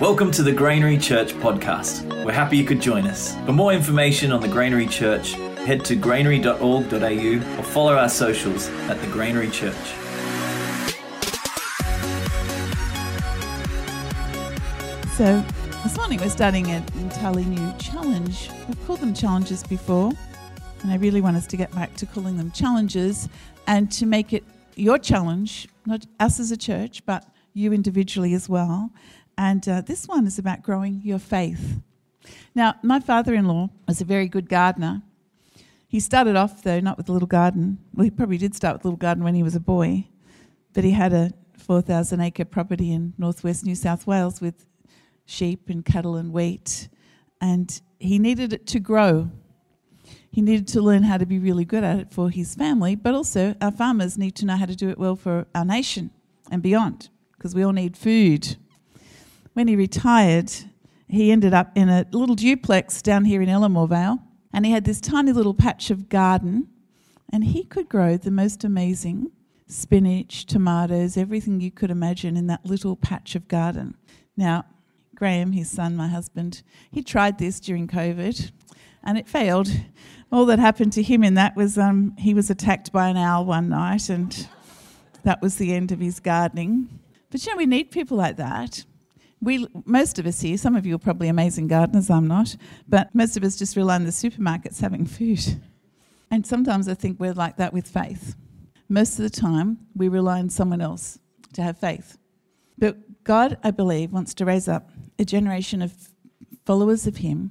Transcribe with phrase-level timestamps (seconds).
[0.00, 2.04] Welcome to the Granary Church podcast.
[2.24, 3.34] We're happy you could join us.
[3.46, 5.32] For more information on the Granary Church,
[5.64, 9.74] head to granary.org.au or follow our socials at the Granary Church.
[15.16, 15.42] So,
[15.82, 18.50] this morning we're starting an entirely new challenge.
[18.68, 20.12] We've called them challenges before,
[20.82, 23.28] and I really want us to get back to calling them challenges
[23.66, 24.44] and to make it
[24.76, 28.90] your challenge, not us as a church, but you individually as well.
[29.38, 31.80] And uh, this one is about growing your faith.
[32.54, 35.02] Now, my father in law was a very good gardener.
[35.88, 37.78] He started off, though, not with a little garden.
[37.94, 40.08] Well, he probably did start with a little garden when he was a boy,
[40.72, 44.66] but he had a 4,000 acre property in northwest New South Wales with
[45.24, 46.88] sheep and cattle and wheat.
[47.40, 49.30] And he needed it to grow.
[50.36, 53.14] He needed to learn how to be really good at it for his family, but
[53.14, 56.10] also our farmers need to know how to do it well for our nation
[56.50, 58.56] and beyond, because we all need food
[59.56, 60.52] when he retired,
[61.08, 64.18] he ended up in a little duplex down here in Elermore Vale,
[64.52, 66.68] and he had this tiny little patch of garden,
[67.32, 69.30] and he could grow the most amazing
[69.66, 73.96] spinach, tomatoes, everything you could imagine in that little patch of garden.
[74.36, 74.66] Now,
[75.14, 78.50] Graham, his son, my husband, he tried this during COVID,
[79.02, 79.70] and it failed.
[80.32, 83.44] All that happened to him in that was um, he was attacked by an owl
[83.44, 84.48] one night, and
[85.22, 87.00] that was the end of his gardening.
[87.30, 88.84] But you know, we need people like that
[89.40, 92.56] we most of us here, some of you are probably amazing gardeners, I'm not,
[92.88, 95.60] but most of us just rely on the supermarkets having food.
[96.30, 98.34] And sometimes I think we're like that with faith.
[98.88, 101.18] Most of the time, we rely on someone else
[101.52, 102.18] to have faith.
[102.78, 105.92] But God, I believe, wants to raise up a generation of
[106.64, 107.50] followers of Him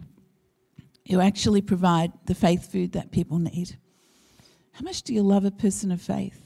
[1.10, 3.78] who actually provide the faith food that people need.
[4.74, 6.42] How much do you love a person of faith?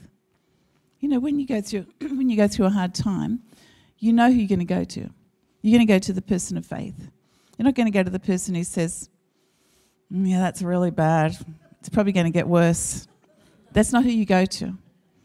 [1.00, 3.40] You know, when you go through when you go through a hard time,
[3.98, 5.10] you know who you're going to go to.
[5.62, 7.10] You're going to go to the person of faith.
[7.58, 9.08] You're not going to go to the person who says,
[10.12, 11.36] mm, Yeah, that's really bad.
[11.80, 13.08] It's probably going to get worse.
[13.72, 14.76] That's not who you go to.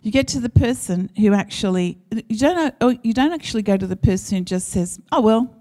[0.01, 1.97] You get to the person who actually,
[2.29, 5.53] you don't, oh, you don't actually go to the person who just says, Oh, well,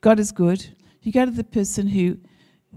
[0.00, 0.76] God is good.
[1.02, 2.18] You go to the person who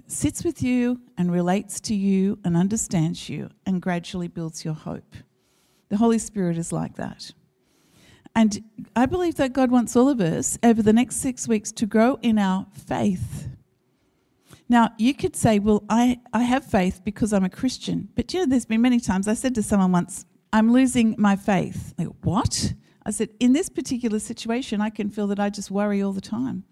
[0.07, 5.15] sits with you and relates to you and understands you and gradually builds your hope.
[5.89, 7.31] The Holy Spirit is like that.
[8.35, 8.63] And
[8.95, 12.19] I believe that God wants all of us over the next six weeks to grow
[12.21, 13.49] in our faith.
[14.69, 18.09] Now, you could say, well, I, I have faith because I'm a Christian.
[18.15, 21.35] But you know, there's been many times I said to someone once, I'm losing my
[21.35, 21.93] faith.
[21.97, 22.73] Like, what?
[23.05, 26.21] I said, in this particular situation, I can feel that I just worry all the
[26.21, 26.65] time.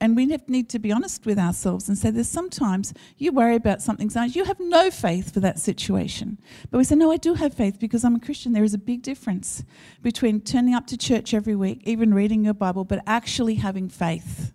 [0.00, 3.82] And we need to be honest with ourselves and say there's sometimes you worry about
[3.82, 6.38] something, you have no faith for that situation.
[6.70, 8.52] But we say, no, I do have faith because I'm a Christian.
[8.52, 9.64] There is a big difference
[10.00, 14.52] between turning up to church every week, even reading your Bible, but actually having faith.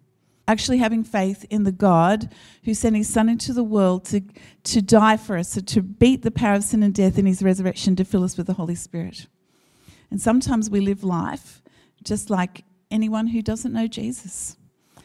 [0.47, 2.33] Actually having faith in the God
[2.63, 4.21] who sent his son into the world to,
[4.63, 7.95] to die for us, to beat the power of sin and death in his resurrection
[7.97, 9.27] to fill us with the Holy Spirit.
[10.09, 11.61] And sometimes we live life
[12.03, 14.57] just like anyone who doesn't know Jesus.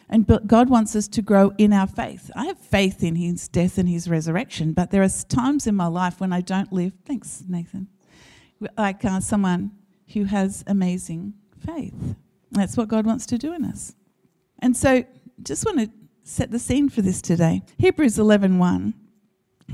[0.09, 2.31] And God wants us to grow in our faith.
[2.35, 5.85] I have faith in his death and his resurrection, but there are times in my
[5.85, 6.93] life when I don't live.
[7.05, 7.87] Thanks, Nathan.
[8.75, 9.71] Like uh, someone
[10.13, 12.15] who has amazing faith.
[12.51, 13.93] That's what God wants to do in us.
[14.57, 15.03] And so,
[15.43, 15.91] just want to
[16.23, 17.61] set the scene for this today.
[17.77, 18.93] Hebrews 11:1,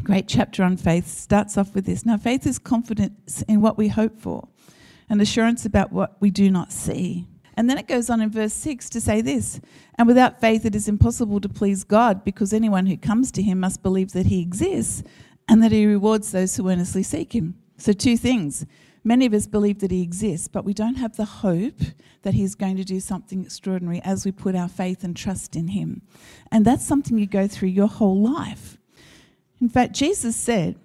[0.03, 2.05] great chapter on faith, starts off with this.
[2.05, 4.49] Now, faith is confidence in what we hope for,
[5.09, 7.25] and assurance about what we do not see.
[7.57, 9.59] And then it goes on in verse 6 to say this
[9.95, 13.59] And without faith, it is impossible to please God because anyone who comes to him
[13.59, 15.03] must believe that he exists
[15.47, 17.55] and that he rewards those who earnestly seek him.
[17.77, 18.65] So, two things.
[19.07, 21.79] Many of us believe that he exists, but we don't have the hope
[22.23, 25.67] that he's going to do something extraordinary as we put our faith and trust in
[25.67, 26.01] him.
[26.51, 28.79] And that's something you go through your whole life.
[29.61, 30.79] In fact, Jesus said,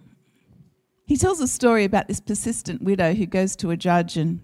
[1.06, 4.40] he tells a story about this persistent widow who goes to a judge and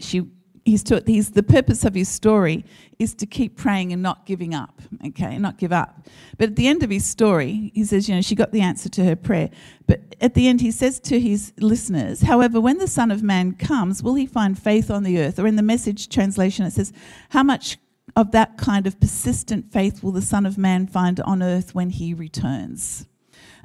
[0.00, 0.28] she
[0.68, 2.64] he's, to, he's the purpose of his story
[2.98, 6.06] is to keep praying and not giving up, okay, not give up.
[6.36, 8.88] But at the end of his story, he says, you know, she got the answer
[8.90, 9.50] to her prayer.
[9.86, 13.52] But at the end, he says to his listeners, however, when the Son of Man
[13.52, 15.38] comes, will he find faith on the earth?
[15.38, 16.92] Or in the message translation, it says,
[17.30, 17.78] how much
[18.16, 21.90] of that kind of persistent faith will the Son of Man find on earth when
[21.90, 23.06] he returns?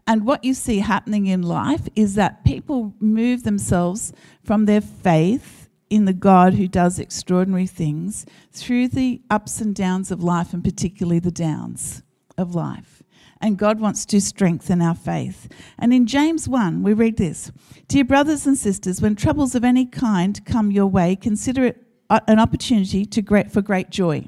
[0.06, 4.12] And what you see happening in life is that people move themselves
[4.44, 5.63] from their faith
[5.94, 10.64] in the God who does extraordinary things through the ups and downs of life, and
[10.64, 12.02] particularly the downs
[12.36, 13.04] of life.
[13.40, 15.48] And God wants to strengthen our faith.
[15.78, 17.52] And in James 1, we read this
[17.88, 22.40] Dear brothers and sisters, when troubles of any kind come your way, consider it an
[22.40, 24.26] opportunity to great, for great joy.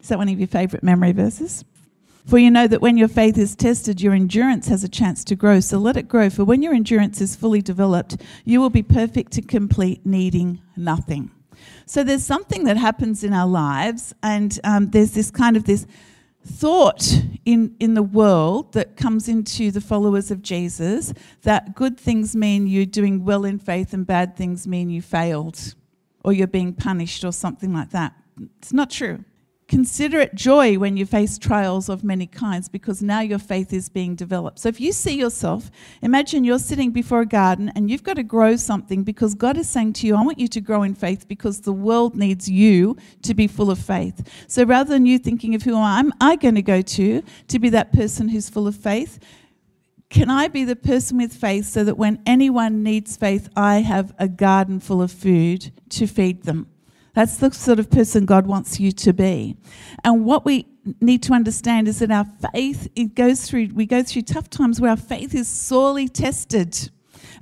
[0.00, 1.64] Is that one of your favourite memory verses?
[2.26, 5.36] For you know that when your faith is tested, your endurance has a chance to
[5.36, 5.60] grow.
[5.60, 6.28] So let it grow.
[6.28, 11.30] For when your endurance is fully developed, you will be perfect and complete, needing nothing.
[11.86, 15.86] So there's something that happens in our lives, and um, there's this kind of this
[16.44, 21.12] thought in, in the world that comes into the followers of Jesus
[21.42, 25.74] that good things mean you're doing well in faith and bad things mean you failed
[26.22, 28.14] or you're being punished or something like that.
[28.58, 29.24] It's not true.
[29.68, 33.88] Consider it joy when you face trials of many kinds because now your faith is
[33.88, 34.60] being developed.
[34.60, 35.72] So if you see yourself,
[36.02, 39.68] imagine you're sitting before a garden and you've got to grow something because God is
[39.68, 42.96] saying to you, I want you to grow in faith because the world needs you
[43.22, 44.46] to be full of faith.
[44.46, 47.68] So rather than you thinking of who am I going to go to to be
[47.70, 49.18] that person who's full of faith,
[50.10, 54.14] can I be the person with faith so that when anyone needs faith, I have
[54.16, 56.68] a garden full of food to feed them?
[57.16, 59.56] That's the sort of person God wants you to be.
[60.04, 60.66] And what we
[61.00, 64.82] need to understand is that our faith, it goes through, we go through tough times
[64.82, 66.90] where our faith is sorely tested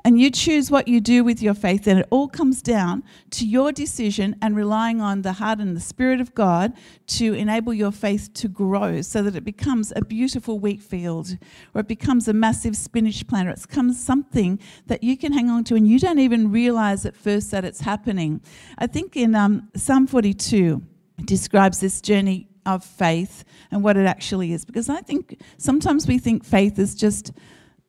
[0.06, 3.46] and you choose what you do with your faith, and it all comes down to
[3.46, 6.74] your decision and relying on the heart and the Spirit of God
[7.06, 11.38] to enable your faith to grow so that it becomes a beautiful wheat field
[11.72, 15.48] or it becomes a massive spinach plant or it becomes something that you can hang
[15.48, 18.42] on to and you don't even realize at first that it's happening.
[18.76, 20.82] I think in um, Psalm 42,
[21.18, 26.06] it describes this journey of faith and what it actually is because I think sometimes
[26.06, 27.32] we think faith is just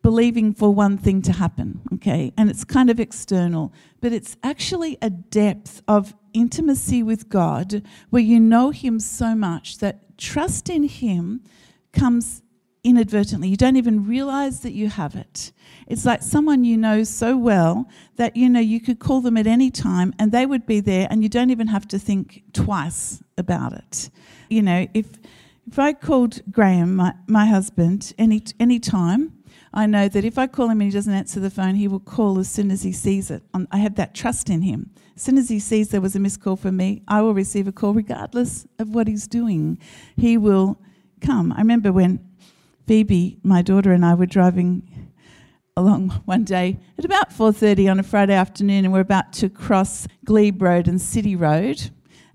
[0.05, 2.31] believing for one thing to happen, okay?
[2.37, 7.81] And it's kind of external, but it's actually a depth of intimacy with God
[8.11, 11.41] where you know Him so much that trust in Him
[11.91, 12.43] comes
[12.83, 13.49] inadvertently.
[13.49, 15.51] You don't even realize that you have it.
[15.87, 19.47] It's like someone you know so well that you know you could call them at
[19.47, 23.23] any time and they would be there and you don't even have to think twice
[23.39, 24.11] about it.
[24.49, 25.07] You know, if
[25.67, 29.34] if I called Graham, my, my husband, any any time,
[29.75, 31.99] I know that if I call him and he doesn't answer the phone, he will
[31.99, 33.43] call as soon as he sees it.
[33.71, 34.91] I have that trust in him.
[35.17, 37.67] As soon as he sees there was a missed call from me, I will receive
[37.67, 39.77] a call regardless of what he's doing.
[40.15, 40.79] He will
[41.19, 41.51] come.
[41.51, 42.25] I remember when
[42.87, 45.11] Phoebe, my daughter, and I were driving
[45.75, 50.07] along one day at about 4.30 on a Friday afternoon and we're about to cross
[50.23, 51.91] Glebe Road and City Road.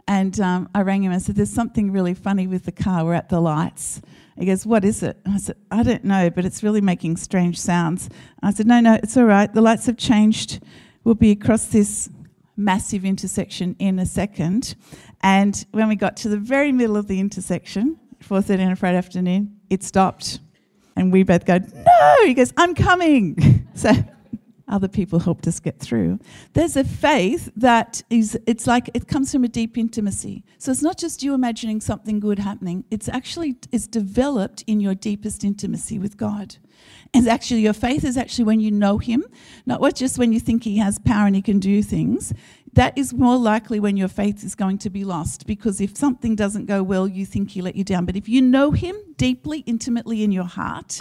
[0.06, 3.04] And um, I rang him and said, there's something really funny with the car.
[3.04, 4.02] We're at the lights.
[4.40, 5.18] He goes, What is it?
[5.26, 8.08] I said, I don't know, but it's really making strange sounds.
[8.42, 9.52] I said, No, no, it's all right.
[9.52, 10.62] The lights have changed.
[11.04, 12.08] We'll be across this
[12.56, 14.76] massive intersection in a second.
[15.22, 18.96] And when we got to the very middle of the intersection, 4.30 on a Friday
[18.96, 20.40] afternoon, it stopped.
[20.96, 22.16] And we both go, No!
[22.24, 23.68] He goes, I'm coming.
[23.74, 23.92] so
[24.70, 26.18] other people helped us get through.
[26.52, 30.44] There's a faith that is, it's like it comes from a deep intimacy.
[30.58, 34.94] So it's not just you imagining something good happening, it's actually, it's developed in your
[34.94, 36.56] deepest intimacy with God.
[37.12, 39.24] And actually, your faith is actually when you know Him,
[39.66, 42.32] not just when you think He has power and He can do things.
[42.74, 46.36] That is more likely when your faith is going to be lost because if something
[46.36, 48.06] doesn't go well, you think He let you down.
[48.06, 51.00] But if you know Him deeply, intimately in your heart,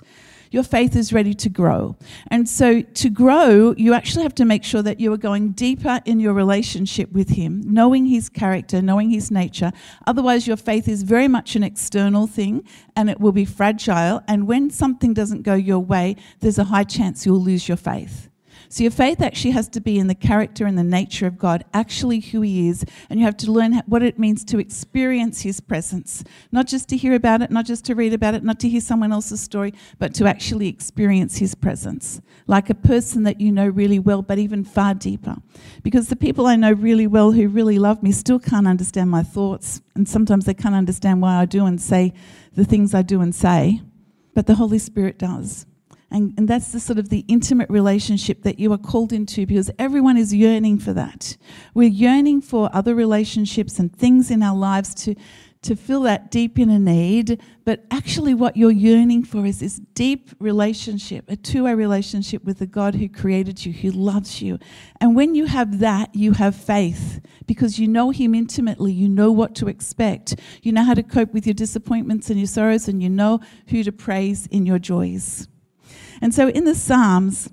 [0.52, 1.96] your faith is ready to grow.
[2.28, 6.00] And so, to grow, you actually have to make sure that you are going deeper
[6.06, 9.72] in your relationship with Him, knowing His character, knowing His nature.
[10.08, 12.64] Otherwise, your faith is very much an external thing
[12.96, 14.22] and it will be fragile.
[14.28, 18.29] And when something doesn't go your way, there's a high chance you'll lose your faith.
[18.72, 21.66] So your faith actually has to be in the character and the nature of God,
[21.74, 25.60] actually who He is, and you have to learn what it means to experience His
[25.60, 28.70] presence, not just to hear about it, not just to read about it, not to
[28.70, 33.52] hear someone else's story, but to actually experience His presence, like a person that you
[33.52, 35.38] know really well, but even far deeper.
[35.82, 39.24] Because the people I know really well who really love me still can't understand my
[39.24, 42.14] thoughts, and sometimes they can't understand why I do and say
[42.54, 43.82] the things I do and say,
[44.36, 45.66] but the Holy Spirit does.
[46.12, 49.70] And, and that's the sort of the intimate relationship that you are called into because
[49.78, 51.38] everyone is yearning for that.
[51.76, 55.16] We're yearning for other relationships and things in our lives to,
[55.62, 57.40] to fill that deep inner need.
[57.64, 62.58] But actually, what you're yearning for is this deep relationship, a two way relationship with
[62.58, 64.58] the God who created you, who loves you.
[65.00, 68.94] And when you have that, you have faith because you know Him intimately.
[68.94, 70.40] You know what to expect.
[70.64, 73.84] You know how to cope with your disappointments and your sorrows, and you know who
[73.84, 75.48] to praise in your joys.
[76.22, 77.50] And so in the Psalms,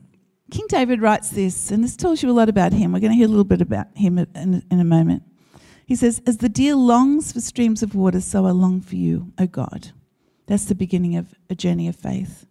[0.50, 2.92] King David writes this, and this tells you a lot about him.
[2.92, 5.22] We're going to hear a little bit about him in, in a moment.
[5.86, 9.32] He says, As the deer longs for streams of water, so I long for you,
[9.38, 9.92] O God.
[10.46, 12.46] That's the beginning of a journey of faith.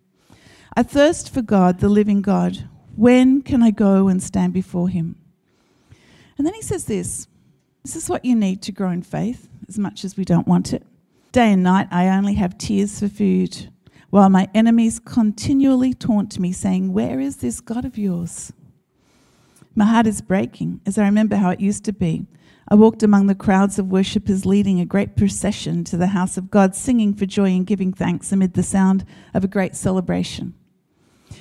[0.75, 2.67] I thirst for God, the living God.
[2.95, 5.15] When can I go and stand before him?
[6.37, 7.27] And then he says this
[7.83, 10.73] This is what you need to grow in faith, as much as we don't want
[10.73, 10.83] it.
[11.31, 13.69] Day and night, I only have tears for food,
[14.15, 18.53] while my enemies continually taunt me, saying, Where is this God of yours?
[19.75, 22.25] My heart is breaking as I remember how it used to be.
[22.69, 26.49] I walked among the crowds of worshippers leading a great procession to the house of
[26.49, 29.03] God, singing for joy and giving thanks amid the sound
[29.33, 30.53] of a great celebration.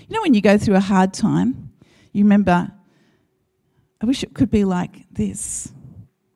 [0.08, 1.70] You know, when you go through a hard time,
[2.12, 2.72] you remember,
[4.00, 5.72] I wish it could be like this.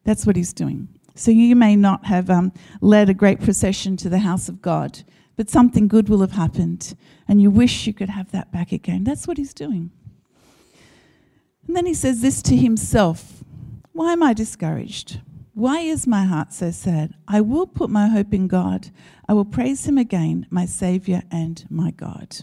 [0.04, 0.87] That's what he's doing.
[1.16, 5.02] So you may not have um, led a great procession to the house of God,
[5.38, 6.97] but something good will have happened,
[7.28, 9.04] and you wish you could have that back again.
[9.04, 9.92] That's what he's doing.
[11.64, 13.45] And then he says this to himself
[13.92, 15.21] Why am I discouraged?
[15.54, 17.14] Why is my heart so sad?
[17.28, 18.90] I will put my hope in God.
[19.28, 22.38] I will praise him again, my Saviour and my God.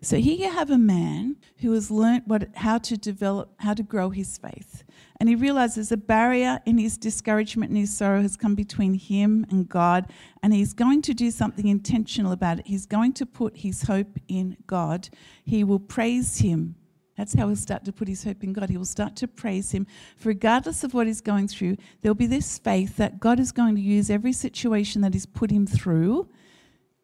[0.00, 3.82] So here you have a man who has learnt what, how to develop, how to
[3.82, 4.84] grow his faith.
[5.18, 9.44] And he realizes a barrier in his discouragement and his sorrow has come between him
[9.50, 10.12] and God,
[10.42, 12.66] and he's going to do something intentional about it.
[12.68, 15.08] He's going to put his hope in God.
[15.44, 16.76] He will praise him.
[17.16, 18.70] That's how he'll start to put his hope in God.
[18.70, 19.88] He will start to praise him.
[20.16, 23.74] For regardless of what he's going through, there'll be this faith that God is going
[23.74, 26.28] to use every situation that he's put him through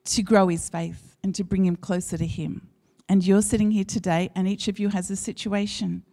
[0.05, 2.69] to grow his faith and to bring him closer to him.
[3.09, 6.05] And you're sitting here today, and each of you has a situation.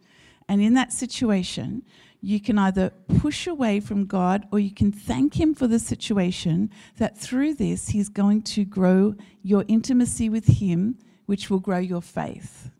[0.48, 1.82] And in that situation,
[2.20, 6.70] you can either push away from God or you can thank Him for the situation,
[6.98, 12.02] that through this, He's going to grow your intimacy with Him, which will grow your
[12.02, 12.70] faith.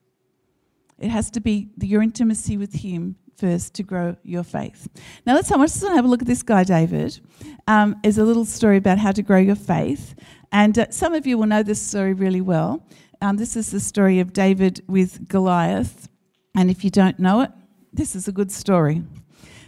[0.99, 4.89] It has to be your intimacy with Him first to grow your faith.
[5.27, 7.19] Now, let's have, have a look at this guy, David.
[7.67, 10.15] Um, is a little story about how to grow your faith.
[10.53, 12.87] And uh, some of you will know this story really well.
[13.23, 16.09] Um, this is the story of David with Goliath.
[16.57, 17.53] And if you don't know it,
[17.93, 19.05] this is a good story.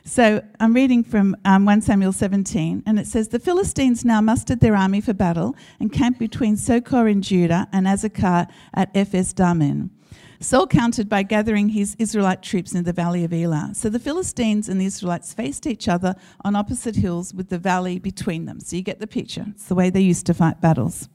[0.05, 4.59] So I'm reading from um, 1 Samuel 17, and it says The Philistines now mustered
[4.59, 9.93] their army for battle and camped between Socoh in Judah and Azekah at Ephes Dammim.
[10.41, 13.71] Saul countered by gathering his Israelite troops in the valley of Elah.
[13.75, 18.01] So the Philistines and the Israelites faced each other on opposite hills with the valley
[18.01, 18.59] between them.
[18.59, 19.47] So you get the picture.
[19.51, 21.09] It's the way they used to fight battles.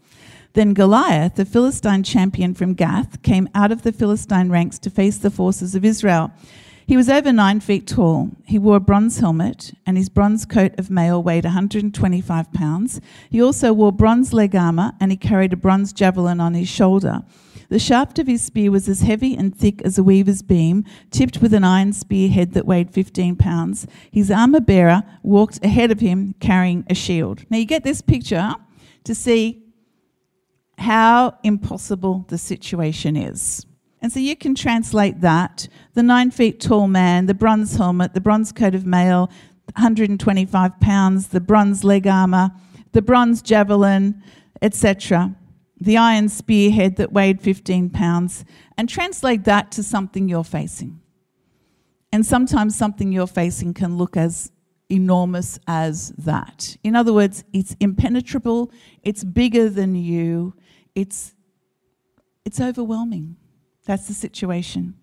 [0.54, 5.18] Then Goliath, the Philistine champion from Gath, came out of the Philistine ranks to face
[5.18, 6.32] the forces of Israel.
[6.88, 8.32] He was over nine feet tall.
[8.46, 13.00] He wore a bronze helmet, and his bronze coat of mail weighed 125 pounds.
[13.30, 17.22] He also wore bronze leg armor, and he carried a bronze javelin on his shoulder.
[17.70, 21.44] The shaft of his spear was as heavy and thick as a weaver's beam, tipped
[21.44, 23.86] with an iron spearhead that weighed 15 pounds.
[24.12, 27.46] His armor bearer walked ahead of him carrying a shield.
[27.52, 28.56] Now you get this picture
[29.04, 29.62] to see
[30.80, 33.66] how impossible the situation is.
[34.02, 38.22] And so you can translate that the nine feet tall man, the bronze helmet, the
[38.22, 39.30] bronze coat of mail,
[39.76, 42.52] 125 pounds, the bronze leg armor,
[42.94, 44.24] the bronze javelin,
[44.62, 45.36] etc.,
[45.82, 48.44] the iron spearhead that weighed 15 pounds,
[48.78, 51.00] and translate that to something you're facing.
[52.12, 54.52] And sometimes something you're facing can look as
[54.90, 56.76] enormous as that.
[56.84, 58.72] In other words, it's impenetrable,
[59.04, 60.56] it's bigger than you,
[60.96, 61.34] it's,
[62.46, 63.38] it's overwhelming.
[63.86, 64.96] That's the situation.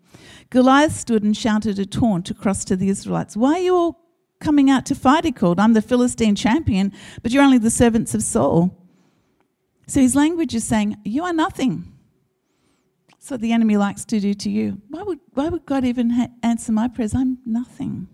[0.50, 3.37] Goliath stood and shouted a taunt across to the Israelites.
[3.37, 4.00] Why are you all
[4.40, 5.25] coming out to fight?
[5.25, 5.59] He called.
[5.59, 8.76] I'm the Philistine champion, but you're only the servants of Saul.
[9.87, 11.93] So his language is saying, You are nothing.
[13.11, 14.81] That's what the enemy likes to do to you.
[14.88, 17.14] Why would, why would God even ha- answer my prayers?
[17.14, 18.09] I'm nothing.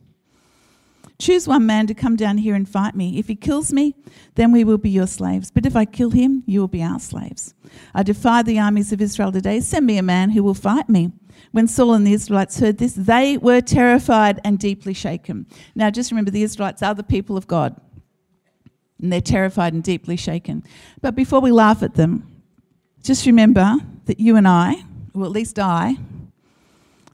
[1.23, 3.17] Choose one man to come down here and fight me.
[3.17, 3.95] If he kills me,
[4.35, 5.52] then we will be your slaves.
[5.52, 7.55] But if I kill him, you will be our slaves.
[7.95, 9.61] I defy the armies of Israel today.
[9.61, 11.12] Send me a man who will fight me.
[11.52, 15.47] When Saul and the Israelites heard this, they were terrified and deeply shaken.
[15.76, 17.81] Now, just remember the Israelites are the people of God,
[19.00, 20.64] and they're terrified and deeply shaken.
[21.02, 22.43] But before we laugh at them,
[23.00, 23.76] just remember
[24.07, 24.75] that you and I,
[25.14, 25.99] or at least I,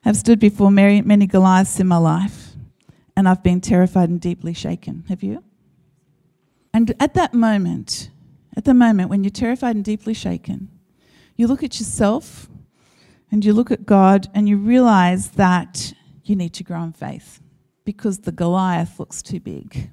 [0.04, 2.47] have stood before many, Goliaths in my life
[3.18, 5.02] and I've been terrified and deeply shaken.
[5.08, 5.42] Have you?
[6.72, 8.10] And at that moment,
[8.56, 10.68] at the moment when you're terrified and deeply shaken,
[11.34, 12.48] you look at yourself
[13.32, 17.40] and you look at God and you realize that you need to grow in faith
[17.84, 19.90] because the Goliath looks too big.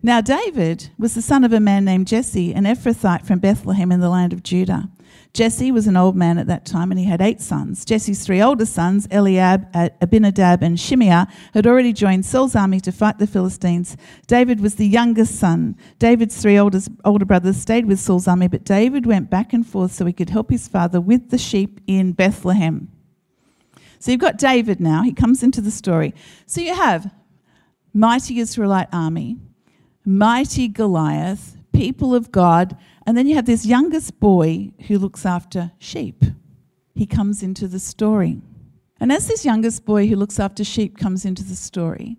[0.00, 3.98] Now, David was the son of a man named Jesse, an Ephrathite from Bethlehem in
[3.98, 4.88] the land of Judah.
[5.32, 7.84] Jesse was an old man at that time and he had eight sons.
[7.84, 9.68] Jesse's three older sons, Eliab,
[10.00, 13.96] Abinadab, and Shimea, had already joined Saul's army to fight the Philistines.
[14.26, 15.76] David was the youngest son.
[16.00, 19.92] David's three older, older brothers stayed with Saul's army, but David went back and forth
[19.92, 22.90] so he could help his father with the sheep in Bethlehem.
[24.00, 25.02] So you've got David now.
[25.02, 26.12] He comes into the story.
[26.46, 27.12] So you have
[27.94, 29.36] mighty Israelite army,
[30.04, 32.76] mighty Goliath, people of God,
[33.10, 36.22] and then you have this youngest boy who looks after sheep.
[36.94, 38.40] He comes into the story.
[39.00, 42.18] And as this youngest boy who looks after sheep comes into the story,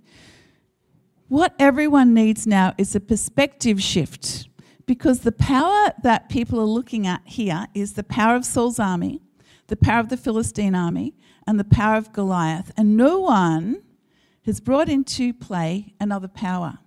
[1.29, 4.49] what everyone needs now is a perspective shift
[4.85, 9.21] because the power that people are looking at here is the power of Saul's army,
[9.67, 11.15] the power of the Philistine army,
[11.47, 12.73] and the power of Goliath.
[12.75, 13.81] And no one
[14.43, 16.79] has brought into play another power.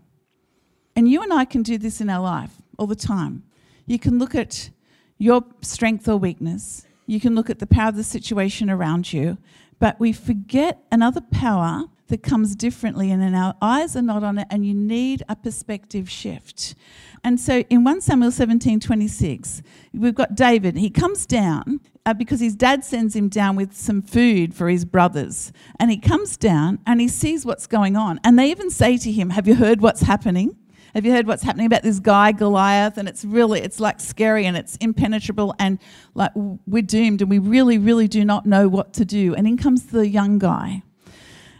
[0.95, 3.45] And you and I can do this in our life all the time.
[3.87, 4.71] You can look at
[5.19, 9.39] your strength or weakness, you can look at the power of the situation around you,
[9.79, 14.47] but we forget another power that comes differently, and our eyes are not on it,
[14.51, 16.75] and you need a perspective shift.
[17.23, 19.63] And so in 1 Samuel 17 26,
[19.95, 20.77] we've got David.
[20.77, 24.85] He comes down uh, because his dad sends him down with some food for his
[24.85, 25.53] brothers.
[25.81, 28.21] And he comes down and he sees what's going on.
[28.23, 30.57] And they even say to him, Have you heard what's happening?
[30.95, 32.99] Have you heard what's happening about this guy Goliath?
[32.99, 35.81] And it's really, it's like scary and it's impenetrable and
[36.15, 39.35] like we're doomed and we really, really do not know what to do.
[39.35, 40.83] And in comes the young guy.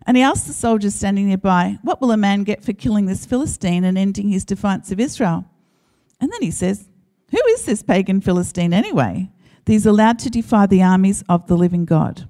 [0.07, 3.27] And he asks the soldiers standing nearby, What will a man get for killing this
[3.27, 5.45] Philistine and ending his defiance of Israel?
[6.21, 6.89] And then he says,
[7.33, 9.31] Who is this pagan Philistine anyway?
[9.65, 12.29] That he's allowed to defy the armies of the living God.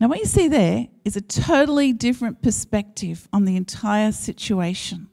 [0.00, 5.07] Now, what you see there is a totally different perspective on the entire situation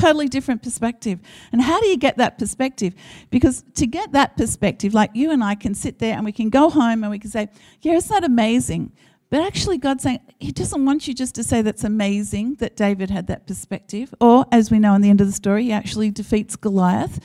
[0.00, 1.20] totally different perspective.
[1.52, 2.94] And how do you get that perspective?
[3.30, 6.50] Because to get that perspective, like you and I can sit there and we can
[6.50, 7.48] go home and we can say,
[7.80, 8.92] Yeah, is that amazing?
[9.30, 13.10] But actually, God's saying He doesn't want you just to say that's amazing that David
[13.10, 14.14] had that perspective.
[14.20, 17.20] Or, as we know in the end of the story, he actually defeats Goliath.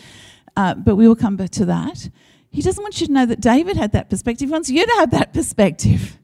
[0.56, 2.10] Uh, but we will come back to that.
[2.52, 4.50] He doesn't want you to know that David had that perspective.
[4.50, 6.18] He wants you to have that perspective.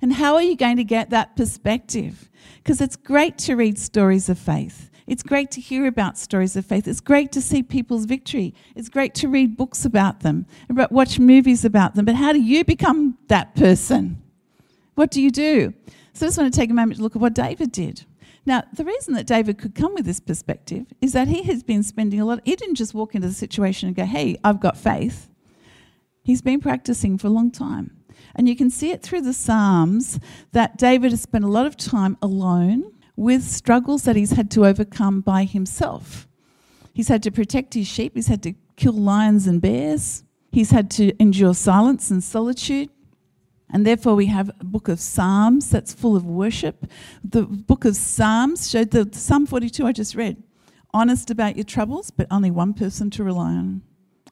[0.00, 2.30] And how are you going to get that perspective?
[2.66, 4.90] Because it's great to read stories of faith.
[5.06, 6.88] It's great to hear about stories of faith.
[6.88, 8.54] It's great to see people's victory.
[8.74, 10.46] It's great to read books about them,
[10.90, 12.04] watch movies about them.
[12.04, 14.20] But how do you become that person?
[14.96, 15.74] What do you do?
[16.12, 18.04] So I just want to take a moment to look at what David did.
[18.44, 21.84] Now, the reason that David could come with this perspective is that he has been
[21.84, 24.76] spending a lot, he didn't just walk into the situation and go, hey, I've got
[24.76, 25.30] faith.
[26.24, 27.95] He's been practicing for a long time.
[28.36, 30.20] And you can see it through the Psalms
[30.52, 34.66] that David has spent a lot of time alone with struggles that he's had to
[34.66, 36.28] overcome by himself.
[36.92, 40.22] He's had to protect his sheep, he's had to kill lions and bears,
[40.52, 42.90] he's had to endure silence and solitude.
[43.70, 46.86] And therefore, we have a book of Psalms that's full of worship.
[47.24, 50.42] The book of Psalms showed the Psalm 42 I just read
[50.94, 53.82] honest about your troubles, but only one person to rely on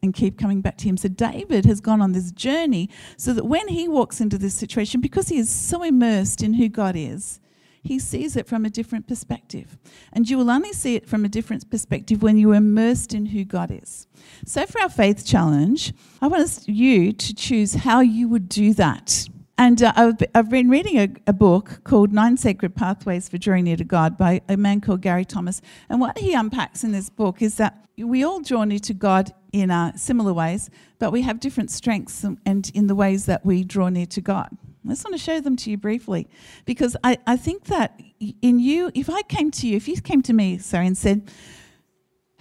[0.05, 0.97] and keep coming back to him.
[0.97, 5.01] So David has gone on this journey so that when he walks into this situation,
[5.01, 7.40] because he is so immersed in who God is,
[7.83, 9.77] he sees it from a different perspective.
[10.12, 13.45] And you will only see it from a different perspective when you're immersed in who
[13.45, 14.07] God is.
[14.47, 19.29] So, for our faith challenge, I want you to choose how you would do that.
[19.57, 19.93] And uh,
[20.35, 24.19] I've been reading a, a, book called Nine Sacred Pathways for Drawing Near to God
[24.19, 25.62] by a man called Gary Thomas.
[25.88, 29.33] And what he unpacks in this book is that we all draw near to God
[29.53, 33.62] in uh, similar ways, but we have different strengths and in the ways that we
[33.62, 34.49] draw near to God.
[34.85, 36.29] I just want to show them to you briefly
[36.64, 38.01] because I, I think that
[38.43, 41.31] in you, if I came to you, if you came to me, sorry, and said,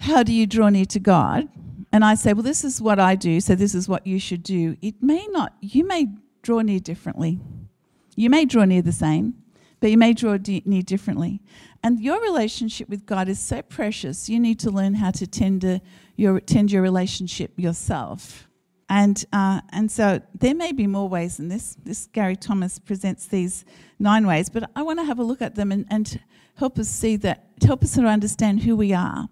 [0.00, 1.48] How do you draw near to God?
[1.92, 4.42] And I say, Well, this is what I do, so this is what you should
[4.42, 4.76] do.
[4.82, 6.08] It may not, you may
[6.44, 7.40] draw near differently.
[8.14, 9.34] You may draw near the same,
[9.80, 11.42] but you may draw near differently.
[11.82, 15.80] And your relationship with God is so precious, you need to learn how to tend,
[16.16, 18.48] your, tend your relationship yourself.
[18.88, 21.76] And, uh, and so there may be more ways than this.
[21.82, 23.64] This Gary Thomas presents these
[23.98, 26.20] nine ways, but I want to have a look at them and, and
[26.56, 29.28] help us see that, help us to understand who we are.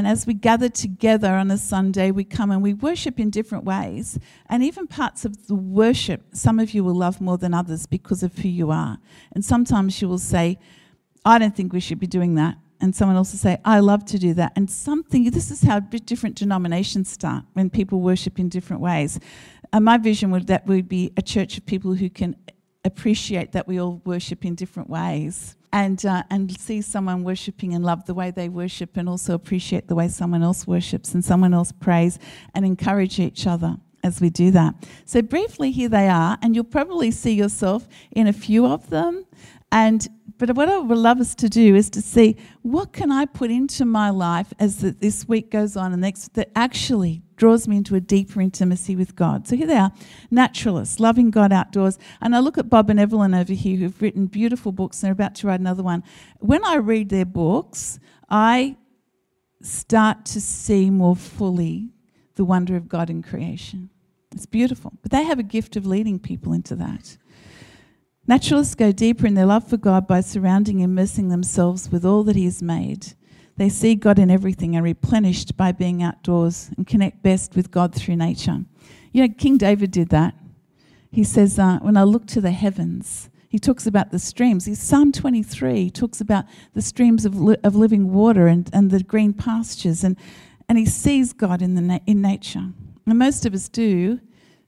[0.00, 3.64] And as we gather together on a Sunday, we come and we worship in different
[3.64, 4.18] ways.
[4.46, 8.22] And even parts of the worship, some of you will love more than others because
[8.22, 8.96] of who you are.
[9.32, 10.58] And sometimes you will say,
[11.22, 14.06] I don't think we should be doing that and someone else will say, I love
[14.06, 14.52] to do that.
[14.56, 19.20] And something, this is how different denominations start when people worship in different ways.
[19.70, 22.36] And my vision would that we'd be a church of people who can
[22.86, 27.84] appreciate that we all worship in different ways and, uh, and see someone worshipping and
[27.84, 31.54] love the way they worship and also appreciate the way someone else worships and someone
[31.54, 32.18] else prays
[32.54, 34.74] and encourage each other as we do that.
[35.04, 39.26] So, briefly, here they are, and you'll probably see yourself in a few of them.
[39.72, 43.26] And but what I would love us to do is to see what can I
[43.26, 47.78] put into my life as this week goes on and next that actually draws me
[47.78, 49.48] into a deeper intimacy with God.
[49.48, 49.92] So here they are,
[50.30, 51.98] naturalists, loving God outdoors.
[52.20, 55.12] And I look at Bob and Evelyn over here who've written beautiful books and they're
[55.12, 56.04] about to write another one.
[56.38, 57.98] When I read their books,
[58.28, 58.76] I
[59.62, 61.88] start to see more fully
[62.34, 63.88] the wonder of God in creation.
[64.32, 64.92] It's beautiful.
[65.00, 67.16] But they have a gift of leading people into that.
[68.26, 72.22] Naturalists go deeper in their love for God by surrounding and immersing themselves with all
[72.24, 73.14] that He has made.
[73.60, 77.94] They see God in everything and replenished by being outdoors and connect best with God
[77.94, 78.64] through nature.
[79.12, 80.34] You know, King David did that.
[81.10, 84.64] He says, uh, When I look to the heavens, he talks about the streams.
[84.64, 89.02] He's Psalm 23 talks about the streams of, li- of living water and, and the
[89.02, 90.04] green pastures.
[90.04, 90.16] And,
[90.66, 92.72] and he sees God in, the na- in nature.
[93.06, 94.20] And most of us do,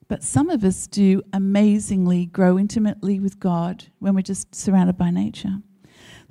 [0.07, 5.09] but some of us do amazingly grow intimately with God when we're just surrounded by
[5.09, 5.63] nature.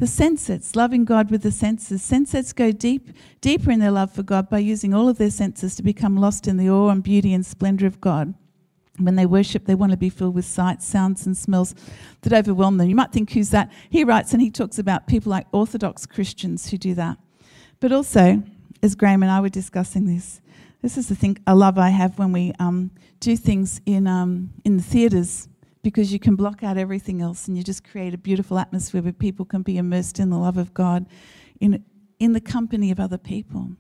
[0.03, 2.03] The senses, loving God with the senses.
[2.03, 3.11] Senses go deep,
[3.41, 6.49] deeper in their love for God by using all of their senses to become lost
[6.49, 8.35] in the awe and beauty and splendor of God.
[8.99, 11.77] When they worship, they want to be filled with sights, sounds, and smells
[12.23, 12.89] that overwhelm them.
[12.89, 13.71] You might think, who's that?
[13.91, 17.17] He writes and he talks about people like Orthodox Christians who do that.
[17.79, 18.43] But also,
[18.83, 20.41] as Graham and I were discussing this,
[20.81, 24.51] this is the thing, a love I have when we um, do things in, um,
[24.65, 25.47] in the theatres
[25.83, 29.13] because you can block out everything else and you just create a beautiful atmosphere where
[29.13, 31.07] people can be immersed in the love of God
[31.61, 31.85] in,
[32.19, 33.71] in the company of other people.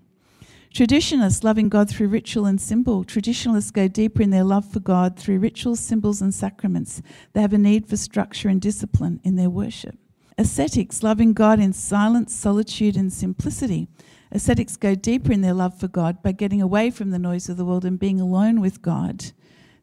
[0.73, 3.05] Traditionalists loving God through ritual and symbol.
[3.05, 7.03] Traditionalists go deeper in their love for God through rituals, symbols, and sacraments.
[7.35, 9.99] They have a need for structure and discipline in their worship.
[10.38, 13.87] Ascetics loving God in silence, solitude, and simplicity.
[14.31, 17.59] Ascetics go deeper in their love for God by getting away from the noise of
[17.59, 19.27] the world and being alone with God.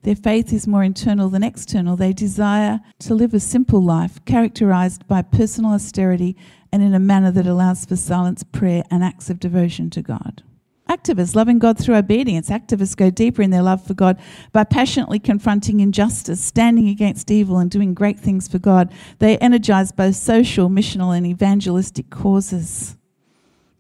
[0.04, 1.98] Their faith is more internal than external.
[1.98, 6.38] They desire to live a simple life characterized by personal austerity
[6.72, 10.44] and in a manner that allows for silence, prayer, and acts of devotion to God.
[10.90, 12.50] Activists, loving God through obedience.
[12.50, 14.20] Activists go deeper in their love for God
[14.54, 18.92] by passionately confronting injustice, standing against evil, and doing great things for God.
[19.20, 22.98] They energize both social, missional, and evangelistic causes.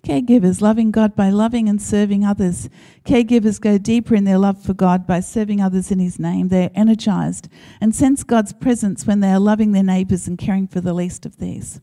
[0.09, 2.67] Caregivers, loving God by loving and serving others.
[3.05, 6.47] Caregivers go deeper in their love for God by serving others in His name.
[6.47, 7.47] They're energized
[7.79, 11.27] and sense God's presence when they are loving their neighbours and caring for the least
[11.27, 11.79] of these.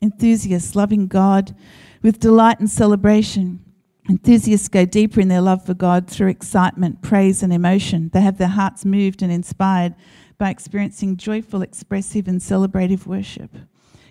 [0.00, 1.56] Enthusiasts, loving God
[2.02, 3.64] with delight and celebration.
[4.08, 8.10] Enthusiasts go deeper in their love for God through excitement, praise, and emotion.
[8.12, 9.96] They have their hearts moved and inspired
[10.38, 13.50] by experiencing joyful, expressive, and celebrative worship.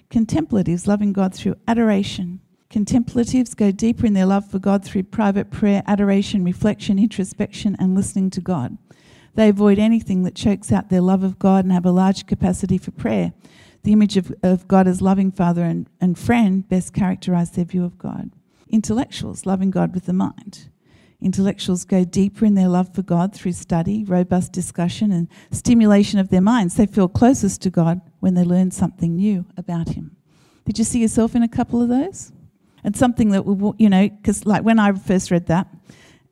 [0.10, 2.42] Contemplatives, loving God through adoration.
[2.70, 7.96] Contemplatives go deeper in their love for God through private prayer, adoration, reflection, introspection, and
[7.96, 8.78] listening to God.
[9.36, 12.78] They avoid anything that chokes out their love of God and have a large capacity
[12.78, 13.34] for prayer.
[13.84, 17.84] The image of, of God as loving Father and, and friend best characterize their view
[17.84, 18.32] of God.
[18.70, 20.70] Intellectuals, loving God with the mind.
[21.22, 26.30] Intellectuals go deeper in their love for God through study, robust discussion, and stimulation of
[26.30, 26.76] their minds.
[26.76, 30.16] They feel closest to God when they learn something new about Him.
[30.66, 32.32] Did you see yourself in a couple of those?
[32.86, 35.68] And something that will, you know, because like when I first read that,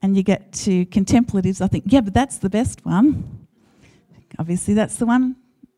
[0.04, 3.48] and you get to contemplatives, I think, yeah, but that's the best one.
[4.38, 5.36] Obviously, that's the one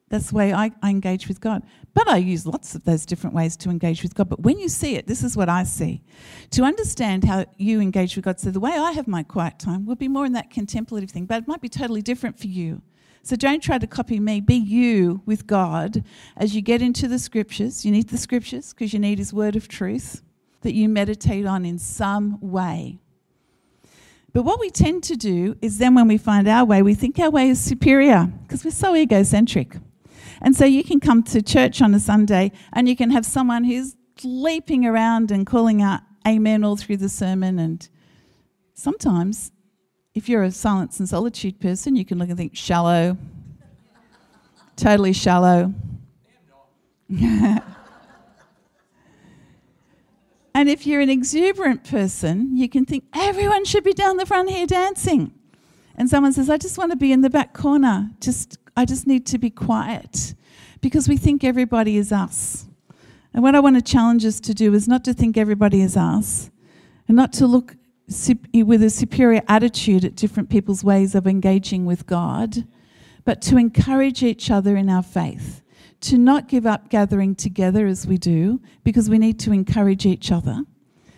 [0.10, 1.64] that's the way I, I, engage with God.
[1.94, 4.30] But I use lots of those different ways to engage with God.
[4.30, 6.04] But when you see it, this is what I see.
[6.52, 9.86] To understand how you engage with God, so the way I have my quiet time
[9.86, 12.82] will be more in that contemplative thing, but it might be totally different for you.
[13.24, 14.42] So don't try to copy me.
[14.42, 16.04] Be you with God
[16.38, 17.84] as you get into the scriptures.
[17.84, 20.22] You need the scriptures because you need His word of truth
[20.66, 22.98] that you meditate on in some way.
[24.34, 27.20] But what we tend to do is then when we find our way, we think
[27.20, 29.78] our way is superior because we're so egocentric.
[30.42, 33.64] And so you can come to church on a Sunday and you can have someone
[33.64, 37.60] who's leaping around and calling out amen all through the sermon.
[37.60, 37.88] And
[38.74, 39.52] sometimes,
[40.16, 43.18] if you're a silence and solitude person, you can look and think shallow,
[44.76, 45.76] totally shallow.
[50.56, 54.50] and if you're an exuberant person, you can think everyone should be down the front
[54.50, 55.34] here dancing.
[55.98, 59.06] And someone says, I just want to be in the back corner, just I just
[59.06, 60.34] need to be quiet
[60.80, 62.68] because we think everybody is us.
[63.34, 65.98] And what I want to challenge us to do is not to think everybody is
[65.98, 66.50] us
[67.10, 67.76] and not to look
[68.54, 72.66] with a superior attitude at different people's ways of engaging with God,
[73.26, 75.64] but to encourage each other in our faith,
[76.06, 80.32] to not give up gathering together as we do, because we need to encourage each
[80.32, 80.64] other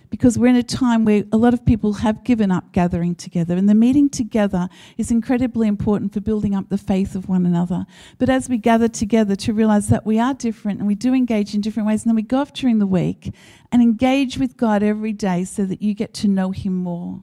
[0.10, 3.56] because we're in a time where a lot of people have given up gathering together,
[3.56, 7.86] and the meeting together is incredibly important for building up the faith of one another.
[8.18, 11.54] But as we gather together to realize that we are different and we do engage
[11.54, 13.34] in different ways, and then we go off during the week
[13.72, 17.22] and engage with God every day so that you get to know Him more.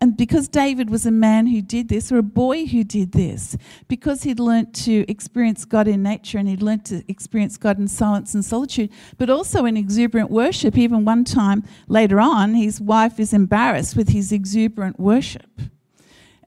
[0.00, 3.56] And because David was a man who did this, or a boy who did this,
[3.88, 7.88] because he'd learnt to experience God in nature and he'd learnt to experience God in
[7.88, 13.18] silence and solitude, but also in exuberant worship, even one time later on, his wife
[13.20, 15.48] is embarrassed with his exuberant worship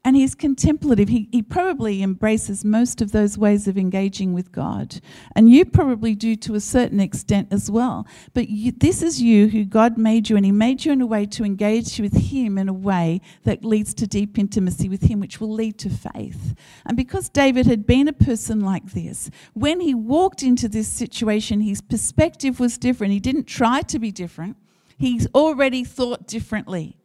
[0.06, 1.10] and he's contemplative.
[1.10, 5.02] He, he probably embraces most of those ways of engaging with God.
[5.36, 8.08] And you probably do to a certain extent as well.
[8.34, 11.06] But you, this is you who God made you, and He made you in a
[11.06, 15.20] way to engage with Him in a way that leads to deep intimacy with Him,
[15.20, 16.56] which will lead to faith.
[16.86, 21.62] And because David had been a person like this, when he walked into this situation,
[21.62, 23.14] his perspective was different.
[23.14, 24.58] He didn't try to be different,
[24.98, 26.96] he's already thought differently.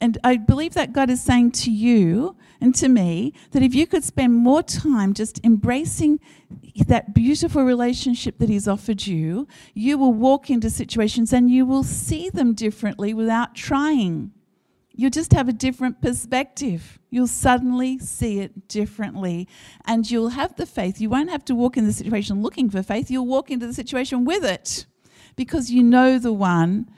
[0.00, 3.86] And I believe that God is saying to you and to me that if you
[3.86, 6.20] could spend more time just embracing
[6.86, 11.82] that beautiful relationship that He's offered you, you will walk into situations and you will
[11.82, 14.32] see them differently without trying.
[14.92, 16.98] You'll just have a different perspective.
[17.10, 19.48] You'll suddenly see it differently.
[19.86, 21.00] And you'll have the faith.
[21.00, 23.10] You won't have to walk in the situation looking for faith.
[23.10, 24.86] You'll walk into the situation with it
[25.36, 26.90] because you know the one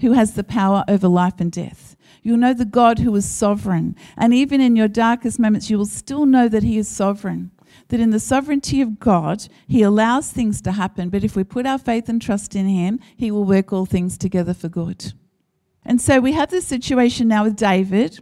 [0.00, 1.96] who has the power over life and death.
[2.22, 3.96] You'll know the God who is sovereign.
[4.16, 7.50] And even in your darkest moments, you will still know that He is sovereign.
[7.88, 11.08] That in the sovereignty of God, He allows things to happen.
[11.10, 14.18] But if we put our faith and trust in Him, He will work all things
[14.18, 15.12] together for good.
[15.84, 18.20] And so we have this situation now with David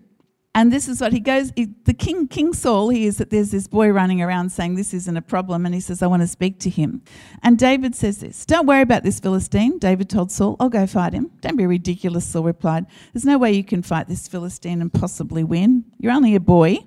[0.57, 3.69] and this is what he goes, he, the king, King Saul hears that there's this
[3.69, 6.59] boy running around saying this isn't a problem, and he says, I want to speak
[6.61, 7.03] to him.
[7.43, 9.79] And David says this Don't worry about this Philistine.
[9.79, 11.31] David told Saul, I'll go fight him.
[11.43, 12.87] Don't be ridiculous, Saul replied.
[13.13, 15.85] There's no way you can fight this Philistine and possibly win.
[15.99, 16.79] You're only a boy.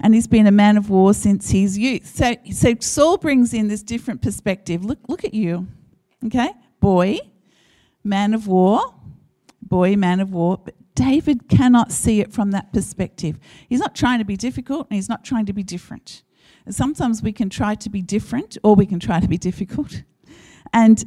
[0.00, 2.14] And he's been a man of war since his youth.
[2.14, 4.84] So, so Saul brings in this different perspective.
[4.84, 5.66] Look, look at you.
[6.26, 6.50] Okay?
[6.78, 7.20] Boy,
[8.02, 8.94] man of war,
[9.62, 10.60] boy, man of war.
[10.94, 13.38] David cannot see it from that perspective.
[13.68, 16.22] He's not trying to be difficult and he's not trying to be different.
[16.70, 20.02] Sometimes we can try to be different or we can try to be difficult.
[20.72, 21.04] And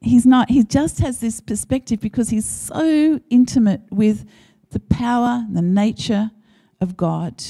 [0.00, 4.26] he's not, he just has this perspective because he's so intimate with
[4.70, 6.30] the power, the nature
[6.80, 7.42] of God.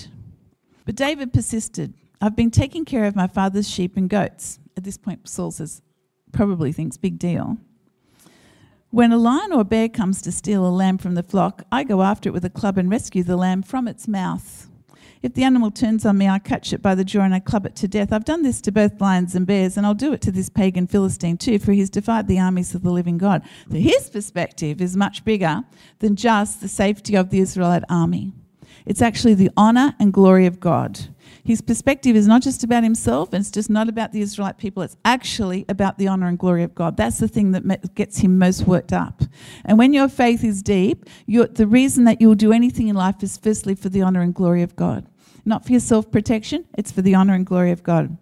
[0.84, 1.94] But David persisted.
[2.20, 4.58] I've been taking care of my father's sheep and goats.
[4.76, 5.82] At this point, Saul says,
[6.32, 7.56] probably thinks, big deal.
[8.96, 11.84] When a lion or a bear comes to steal a lamb from the flock, I
[11.84, 14.70] go after it with a club and rescue the lamb from its mouth.
[15.20, 17.66] If the animal turns on me, I catch it by the jaw and I club
[17.66, 18.10] it to death.
[18.10, 20.86] I've done this to both lions and bears, and I'll do it to this pagan
[20.86, 23.42] Philistine too, for he's defied the armies of the living God.
[23.70, 25.62] So his perspective is much bigger
[25.98, 28.32] than just the safety of the Israelite army.
[28.86, 31.00] It's actually the honor and glory of God.
[31.46, 34.82] His perspective is not just about himself, it's just not about the Israelite people.
[34.82, 36.96] It's actually about the honor and glory of God.
[36.96, 39.22] That's the thing that gets him most worked up.
[39.64, 43.36] And when your faith is deep, the reason that you'll do anything in life is
[43.36, 45.06] firstly for the honor and glory of God.
[45.44, 48.18] Not for your self protection, it's for the honor and glory of God.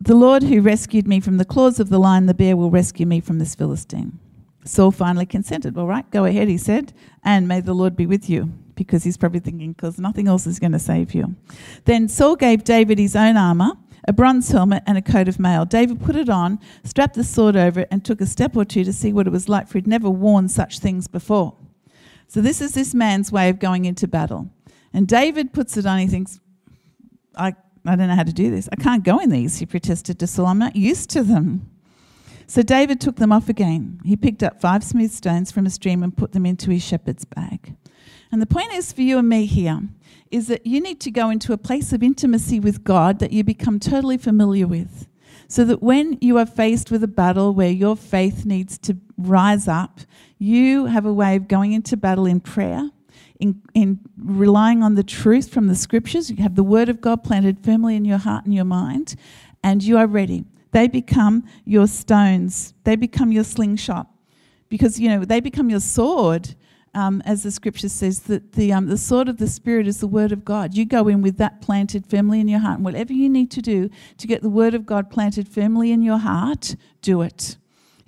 [0.00, 3.06] The Lord who rescued me from the claws of the lion, the bear, will rescue
[3.06, 4.18] me from this Philistine.
[4.64, 5.78] Saul finally consented.
[5.78, 6.92] All right, go ahead, he said,
[7.22, 8.52] and may the Lord be with you
[8.84, 11.34] because he's probably thinking, because nothing else is going to save you.
[11.84, 13.72] Then Saul gave David his own armor,
[14.08, 15.64] a bronze helmet, and a coat of mail.
[15.64, 18.84] David put it on, strapped the sword over it, and took a step or two
[18.84, 21.56] to see what it was like, for he'd never worn such things before.
[22.28, 24.50] So this is this man's way of going into battle.
[24.92, 26.40] And David puts it on, he thinks,
[27.36, 28.68] I, I don't know how to do this.
[28.72, 30.46] I can't go in these, he protested to Saul.
[30.46, 31.70] I'm not used to them.
[32.46, 34.00] So David took them off again.
[34.04, 37.24] He picked up five smooth stones from a stream and put them into his shepherd's
[37.24, 37.76] bag.
[38.32, 39.82] And the point is for you and me here
[40.30, 43.42] is that you need to go into a place of intimacy with God that you
[43.42, 45.08] become totally familiar with.
[45.48, 49.66] So that when you are faced with a battle where your faith needs to rise
[49.66, 50.00] up,
[50.38, 52.90] you have a way of going into battle in prayer,
[53.40, 56.30] in, in relying on the truth from the scriptures.
[56.30, 59.16] You have the word of God planted firmly in your heart and your mind,
[59.64, 60.44] and you are ready.
[60.70, 64.06] They become your stones, they become your slingshot
[64.68, 66.54] because you know they become your sword
[66.94, 70.08] um, as the scripture says, that the, um, the sword of the Spirit is the
[70.08, 70.74] word of God.
[70.74, 72.76] You go in with that planted firmly in your heart.
[72.76, 76.02] And whatever you need to do to get the word of God planted firmly in
[76.02, 77.56] your heart, do it.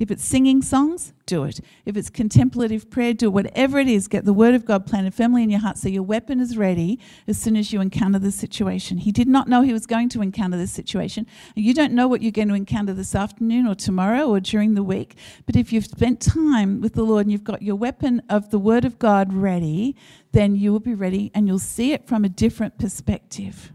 [0.03, 1.61] If it's singing songs, do it.
[1.87, 3.31] If it's contemplative prayer, do it.
[3.31, 6.03] Whatever it is, get the word of God planted firmly in your heart so your
[6.03, 8.99] weapon is ready as soon as you encounter the situation.
[8.99, 11.25] He did not know he was going to encounter this situation.
[11.55, 14.83] You don't know what you're going to encounter this afternoon or tomorrow or during the
[14.83, 15.15] week.
[15.47, 18.59] But if you've spent time with the Lord and you've got your weapon of the
[18.59, 19.95] word of God ready,
[20.33, 23.73] then you will be ready and you'll see it from a different perspective.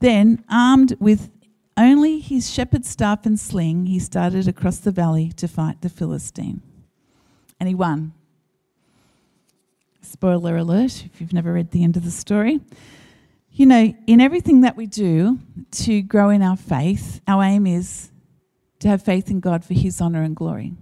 [0.00, 1.30] Then, armed with
[1.76, 6.62] only his shepherd's staff and sling, he started across the valley to fight the Philistine.
[7.60, 8.12] And he won.
[10.00, 12.60] spoiler alert if you've never read the end of the story.
[13.52, 15.38] You know, in everything that we do
[15.72, 18.10] to grow in our faith, our aim is
[18.80, 20.74] to have faith in God for His honor and glory.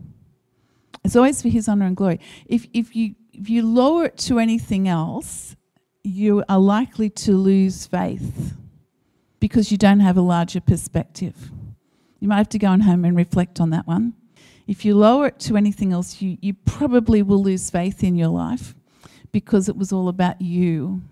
[1.05, 2.21] It's always for His honor and glory.
[2.47, 5.57] If, if, you, if you lower it to anything else,
[6.03, 8.55] you are likely to lose faith
[9.45, 11.51] because you don't have a larger perspective.
[12.19, 14.15] You might have to go on home and reflect on that one.
[14.67, 18.29] If you lower it to anything else, you, you probably will lose faith in your
[18.29, 18.75] life
[19.33, 21.03] because it was all about you.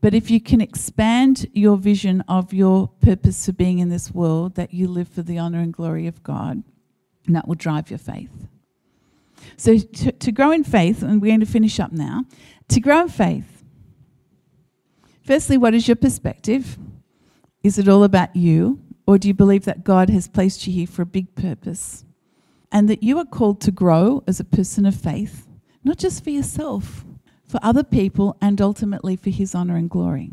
[0.00, 4.54] But if you can expand your vision of your purpose for being in this world,
[4.54, 6.62] that you live for the honor and glory of God,
[7.26, 8.46] and that will drive your faith.
[9.56, 12.24] So, to, to grow in faith, and we're going to finish up now,
[12.68, 13.64] to grow in faith,
[15.24, 16.78] firstly, what is your perspective?
[17.64, 18.78] Is it all about you?
[19.06, 22.04] Or do you believe that God has placed you here for a big purpose?
[22.70, 25.48] And that you are called to grow as a person of faith,
[25.82, 27.06] not just for yourself,
[27.48, 30.32] for other people, and ultimately for His honor and glory.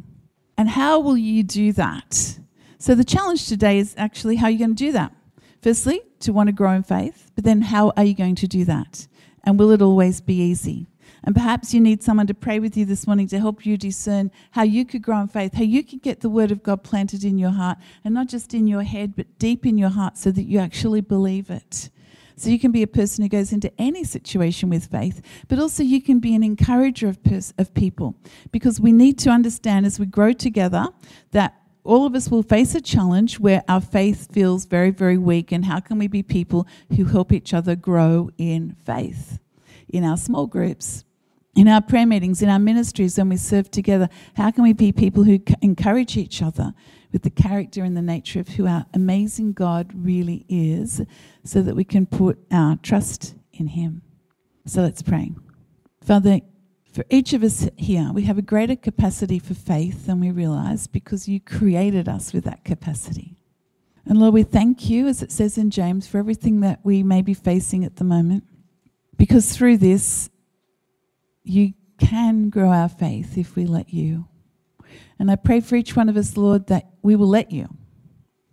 [0.58, 2.40] And how will you do that?
[2.78, 5.14] So, the challenge today is actually how you're going to do that.
[5.62, 8.66] Firstly, to want to grow in faith, but then how are you going to do
[8.66, 9.08] that?
[9.44, 10.88] And will it always be easy?
[11.24, 14.32] And perhaps you need someone to pray with you this morning to help you discern
[14.52, 17.24] how you could grow in faith, how you could get the word of God planted
[17.24, 20.32] in your heart, and not just in your head, but deep in your heart so
[20.32, 21.90] that you actually believe it.
[22.36, 25.84] So you can be a person who goes into any situation with faith, but also
[25.84, 28.16] you can be an encourager of, pers- of people
[28.52, 30.88] because we need to understand as we grow together
[31.34, 35.52] that all of us will face a challenge where our faith feels very, very weak.
[35.52, 39.40] And how can we be people who help each other grow in faith
[39.88, 41.06] in our small groups?
[41.56, 44.92] In our prayer meetings, in our ministries, when we serve together, how can we be
[44.92, 46.74] people who encourage each other
[47.12, 51.02] with the character and the nature of who our amazing God really is
[51.44, 54.02] so that we can put our trust in Him?
[54.66, 55.34] So let's pray.
[56.02, 56.40] Father,
[56.94, 60.88] for each of us here, we have a greater capacity for faith than we realize
[60.88, 63.36] because you created us with that capacity.
[64.06, 67.22] And Lord, we thank you, as it says in James, for everything that we may
[67.22, 68.44] be facing at the moment.
[69.16, 70.30] Because through this,
[71.44, 74.28] you can grow our faith if we let you.
[75.20, 77.70] And I pray for each one of us, Lord, that we will let you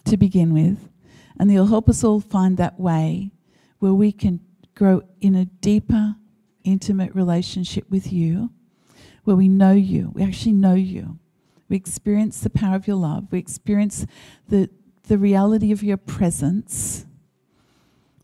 [0.05, 0.89] to begin with,
[1.39, 3.33] and you'll help us all find that way
[3.79, 4.41] where we can
[4.75, 6.17] grow in a deeper,
[6.65, 8.51] intimate relationship with you,
[9.25, 11.19] where we know you, we actually know you.
[11.69, 14.07] We experience the power of your love, we experience
[14.49, 14.71] the,
[15.07, 17.07] the reality of your presence,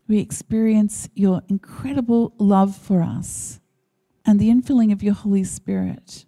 [0.07, 3.59] we experience your incredible love for us
[4.25, 6.25] and the infilling of your Holy Spirit,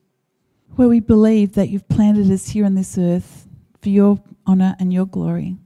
[0.76, 3.48] where we believe that you've planted us here on this earth
[3.82, 5.58] for your honor and your glory.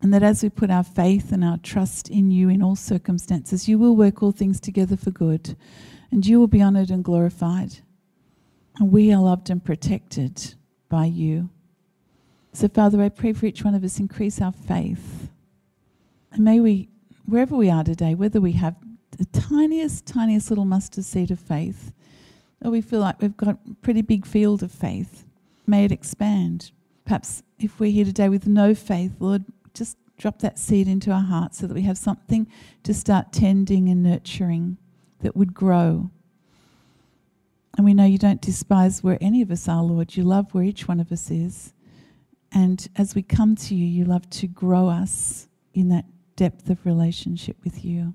[0.00, 3.68] And that as we put our faith and our trust in you in all circumstances,
[3.68, 5.56] you will work all things together for good,
[6.10, 7.78] and you will be honored and glorified.
[8.78, 10.54] And we are loved and protected
[10.88, 11.50] by you.
[12.52, 15.28] So, Father, I pray for each one of us, increase our faith.
[16.32, 16.88] And may we,
[17.26, 18.76] wherever we are today, whether we have
[19.18, 21.92] the tiniest, tiniest little mustard seed of faith,
[22.64, 25.24] or we feel like we've got a pretty big field of faith,
[25.66, 26.70] may it expand.
[27.04, 31.22] Perhaps if we're here today with no faith, Lord, just drop that seed into our
[31.22, 32.46] hearts so that we have something
[32.84, 34.78] to start tending and nurturing
[35.20, 36.10] that would grow.
[37.76, 40.16] And we know you don't despise where any of us are, Lord.
[40.16, 41.72] You love where each one of us is.
[42.52, 46.84] And as we come to you, you love to grow us in that depth of
[46.84, 48.14] relationship with you.